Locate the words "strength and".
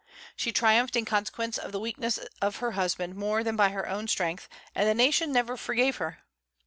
4.07-4.89